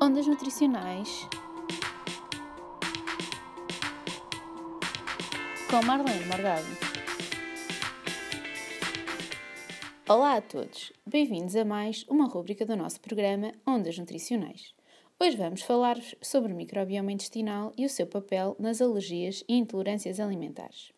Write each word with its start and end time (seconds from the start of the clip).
Ondas 0.00 0.28
nutricionais 0.28 1.28
com 5.68 5.84
Marlene 5.84 6.24
Morgado. 6.26 6.64
Olá 10.08 10.36
a 10.36 10.40
todos, 10.40 10.92
bem-vindos 11.04 11.56
a 11.56 11.64
mais 11.64 12.04
uma 12.08 12.28
rúbrica 12.28 12.64
do 12.64 12.76
nosso 12.76 13.00
programa 13.00 13.50
Ondas 13.66 13.98
Nutricionais. 13.98 14.72
Hoje 15.18 15.36
vamos 15.36 15.62
falar-vos 15.62 16.14
sobre 16.22 16.52
o 16.52 16.56
microbioma 16.56 17.10
intestinal 17.10 17.72
e 17.76 17.84
o 17.84 17.90
seu 17.90 18.06
papel 18.06 18.54
nas 18.56 18.80
alergias 18.80 19.42
e 19.48 19.58
intolerâncias 19.58 20.20
alimentares. 20.20 20.92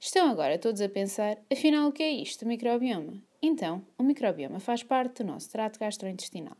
Estão 0.00 0.28
agora 0.28 0.58
todos 0.58 0.80
a 0.80 0.88
pensar, 0.88 1.38
afinal, 1.52 1.88
o 1.88 1.92
que 1.92 2.02
é 2.02 2.10
isto, 2.10 2.44
o 2.44 2.48
microbioma? 2.48 3.22
Então, 3.40 3.86
o 3.96 4.02
microbioma 4.02 4.58
faz 4.58 4.82
parte 4.82 5.22
do 5.22 5.28
nosso 5.28 5.48
trato 5.50 5.78
gastrointestinal 5.78 6.56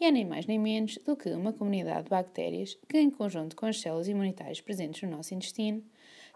e 0.00 0.04
é 0.04 0.10
nem 0.10 0.24
mais 0.24 0.46
nem 0.46 0.58
menos 0.58 0.98
do 0.98 1.16
que 1.16 1.30
uma 1.30 1.52
comunidade 1.52 2.04
de 2.04 2.10
bactérias 2.10 2.78
que, 2.88 2.98
em 2.98 3.10
conjunto 3.10 3.56
com 3.56 3.66
as 3.66 3.80
células 3.80 4.08
imunitárias 4.08 4.60
presentes 4.60 5.02
no 5.02 5.16
nosso 5.16 5.34
intestino, 5.34 5.82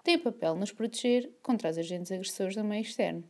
tem 0.04 0.18
papel 0.18 0.54
nos 0.54 0.72
proteger 0.72 1.30
contra 1.42 1.70
os 1.70 1.78
agentes 1.78 2.12
agressores 2.12 2.56
do 2.56 2.64
meio 2.64 2.82
externo. 2.82 3.24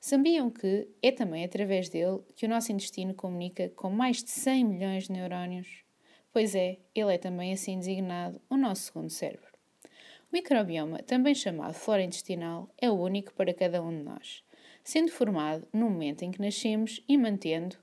Sabiam 0.00 0.50
que 0.50 0.88
é 1.00 1.12
também 1.12 1.44
através 1.44 1.88
dele 1.88 2.20
que 2.34 2.44
o 2.44 2.48
nosso 2.48 2.72
intestino 2.72 3.14
comunica 3.14 3.68
com 3.70 3.88
mais 3.88 4.22
de 4.22 4.30
100 4.30 4.64
milhões 4.64 5.04
de 5.04 5.12
neurónios? 5.12 5.84
Pois 6.32 6.54
é, 6.54 6.78
ele 6.94 7.14
é 7.14 7.18
também 7.18 7.52
assim 7.52 7.78
designado 7.78 8.40
o 8.50 8.56
nosso 8.56 8.82
segundo 8.82 9.10
cérebro. 9.10 9.52
O 9.84 9.88
microbioma, 10.32 10.98
também 11.02 11.34
chamado 11.34 11.74
flora 11.74 12.02
intestinal, 12.02 12.68
é 12.78 12.90
único 12.90 13.32
para 13.34 13.52
cada 13.52 13.82
um 13.82 13.90
de 13.90 14.02
nós, 14.02 14.42
sendo 14.82 15.12
formado 15.12 15.68
no 15.72 15.90
momento 15.90 16.22
em 16.22 16.30
que 16.30 16.40
nascemos 16.40 17.00
e 17.06 17.18
mantendo 17.18 17.76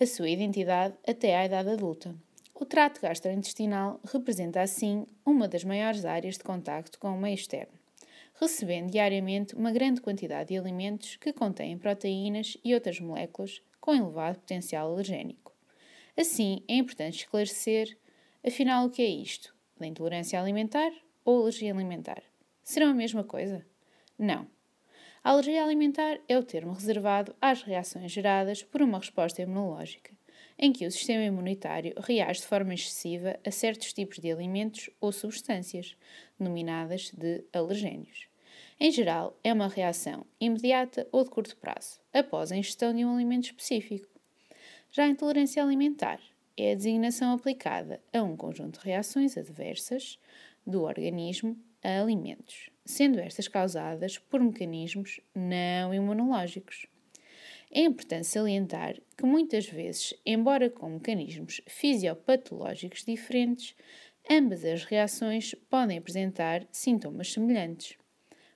a 0.00 0.06
sua 0.06 0.28
identidade 0.28 0.94
até 1.04 1.36
à 1.36 1.44
idade 1.44 1.70
adulta. 1.70 2.14
O 2.54 2.64
trato 2.64 3.00
gastrointestinal 3.00 4.00
representa, 4.04 4.62
assim, 4.62 5.04
uma 5.26 5.48
das 5.48 5.64
maiores 5.64 6.04
áreas 6.04 6.36
de 6.36 6.44
contacto 6.44 7.00
com 7.00 7.08
o 7.08 7.20
meio 7.20 7.34
externo, 7.34 7.72
recebendo 8.34 8.92
diariamente 8.92 9.56
uma 9.56 9.72
grande 9.72 10.00
quantidade 10.00 10.50
de 10.50 10.58
alimentos 10.58 11.16
que 11.16 11.32
contêm 11.32 11.76
proteínas 11.76 12.56
e 12.64 12.74
outras 12.74 13.00
moléculas 13.00 13.60
com 13.80 13.92
elevado 13.92 14.38
potencial 14.38 14.92
alergénico. 14.92 15.52
Assim, 16.16 16.62
é 16.68 16.76
importante 16.76 17.18
esclarecer, 17.18 17.98
afinal, 18.46 18.86
o 18.86 18.90
que 18.90 19.02
é 19.02 19.08
isto? 19.08 19.52
Da 19.76 19.86
intolerância 19.86 20.40
alimentar 20.40 20.92
ou 21.24 21.42
alergia 21.42 21.72
alimentar? 21.72 22.22
Serão 22.62 22.90
a 22.90 22.94
mesma 22.94 23.24
coisa? 23.24 23.66
Não. 24.16 24.46
A 25.22 25.30
alergia 25.30 25.62
alimentar 25.62 26.20
é 26.28 26.38
o 26.38 26.42
termo 26.42 26.72
reservado 26.72 27.34
às 27.40 27.62
reações 27.62 28.12
geradas 28.12 28.62
por 28.62 28.82
uma 28.82 28.98
resposta 28.98 29.42
imunológica, 29.42 30.12
em 30.58 30.72
que 30.72 30.86
o 30.86 30.90
sistema 30.90 31.24
imunitário 31.24 31.94
reage 31.98 32.40
de 32.40 32.46
forma 32.46 32.74
excessiva 32.74 33.38
a 33.44 33.50
certos 33.50 33.92
tipos 33.92 34.18
de 34.18 34.30
alimentos 34.30 34.90
ou 35.00 35.12
substâncias, 35.12 35.96
denominadas 36.38 37.10
de 37.12 37.44
alergénios. 37.52 38.28
Em 38.80 38.90
geral, 38.90 39.38
é 39.42 39.52
uma 39.52 39.68
reação 39.68 40.24
imediata 40.40 41.06
ou 41.10 41.24
de 41.24 41.30
curto 41.30 41.56
prazo, 41.56 42.00
após 42.12 42.52
a 42.52 42.56
ingestão 42.56 42.94
de 42.94 43.04
um 43.04 43.14
alimento 43.14 43.46
específico, 43.46 44.08
já 44.90 45.04
a 45.04 45.08
intolerância 45.08 45.62
alimentar 45.62 46.18
é 46.56 46.72
a 46.72 46.74
designação 46.74 47.32
aplicada 47.32 48.00
a 48.12 48.22
um 48.22 48.36
conjunto 48.36 48.80
de 48.80 48.86
reações 48.86 49.36
adversas 49.36 50.18
do 50.66 50.82
organismo 50.82 51.56
a 51.82 52.00
alimentos, 52.00 52.70
sendo 52.84 53.18
estas 53.18 53.48
causadas 53.48 54.18
por 54.18 54.40
mecanismos 54.40 55.20
não 55.34 55.94
imunológicos. 55.94 56.86
É 57.70 57.82
importante 57.82 58.26
salientar 58.26 59.00
que 59.16 59.26
muitas 59.26 59.66
vezes, 59.66 60.14
embora 60.24 60.70
com 60.70 60.88
mecanismos 60.88 61.60
fisiopatológicos 61.66 63.04
diferentes, 63.04 63.74
ambas 64.30 64.64
as 64.64 64.84
reações 64.84 65.54
podem 65.68 65.98
apresentar 65.98 66.66
sintomas 66.72 67.32
semelhantes. 67.32 67.96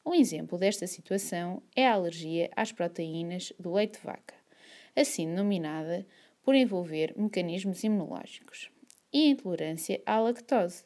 Um 0.05 0.15
exemplo 0.15 0.59
desta 0.59 0.87
situação 0.87 1.63
é 1.77 1.87
a 1.87 1.93
alergia 1.93 2.51
às 2.57 2.73
proteínas 2.73 3.53
do 3.59 3.73
leite 3.73 3.99
de 3.99 4.05
vaca 4.05 4.43
assim 4.95 5.27
denominada 5.27 6.07
por 6.43 6.55
envolver 6.55 7.15
mecanismos 7.17 7.83
imunológicos, 7.85 8.71
e 9.13 9.25
a 9.25 9.27
intolerância 9.29 10.03
à 10.05 10.19
lactose, 10.21 10.85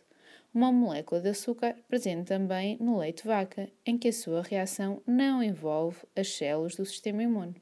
uma 0.56 0.72
molécula 0.72 1.20
de 1.20 1.28
açúcar 1.28 1.76
presente 1.86 2.28
também 2.28 2.78
no 2.80 2.96
leite 2.96 3.24
de 3.24 3.28
vaca, 3.28 3.70
em 3.84 3.98
que 3.98 4.08
a 4.08 4.12
sua 4.12 4.40
reação 4.40 5.02
não 5.06 5.42
envolve 5.42 5.98
as 6.16 6.28
células 6.28 6.74
do 6.74 6.86
sistema 6.86 7.22
imune. 7.22 7.60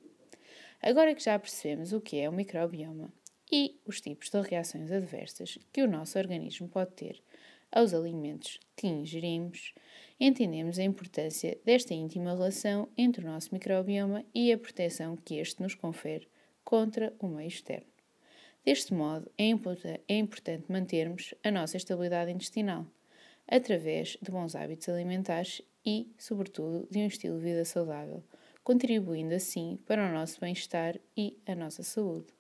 Agora 0.81 1.13
que 1.13 1.25
já 1.25 1.37
percebemos 1.37 1.93
o 1.93 2.01
que 2.01 2.21
é 2.21 2.29
o 2.29 2.33
microbioma 2.33 3.13
e 3.51 3.81
os 3.85 4.01
tipos 4.01 4.31
de 4.31 4.41
reações 4.41 4.93
adversas 4.93 5.59
que 5.73 5.83
o 5.83 5.89
nosso 5.89 6.17
organismo 6.17 6.69
pode 6.69 6.93
ter 6.93 7.21
aos 7.73 7.93
alimentos 7.93 8.61
que 8.77 8.87
ingerimos, 8.87 9.75
entendemos 10.21 10.79
a 10.79 10.85
importância 10.85 11.59
desta 11.65 11.93
íntima 11.93 12.31
relação 12.31 12.89
entre 12.97 13.25
o 13.25 13.29
nosso 13.29 13.53
microbioma 13.53 14.25
e 14.33 14.53
a 14.53 14.59
proteção 14.59 15.17
que 15.17 15.35
este 15.35 15.61
nos 15.61 15.75
confere 15.75 16.29
contra 16.65 17.13
o 17.19 17.27
meio 17.27 17.49
externo. 17.49 17.94
Deste 18.65 18.95
modo, 18.95 19.31
é, 19.37 19.51
é 20.09 20.17
importante 20.17 20.73
mantermos 20.73 21.35
a 21.45 21.51
nossa 21.51 21.77
estabilidade 21.77 22.31
intestinal, 22.31 22.87
através 23.47 24.17
de 24.23 24.31
bons 24.31 24.57
hábitos 24.57 24.89
alimentares 24.89 25.61
e, 25.85 26.11
sobretudo, 26.19 26.89
de 26.91 27.01
um 27.01 27.07
estilo 27.07 27.39
de 27.39 27.45
vida 27.45 27.65
saudável, 27.67 28.25
contribuindo 28.63 29.35
assim 29.35 29.79
para 29.87 30.09
o 30.09 30.13
nosso 30.13 30.41
bem-estar 30.41 30.99
e 31.15 31.37
a 31.47 31.55
nossa 31.55 31.83
saúde. 31.83 32.33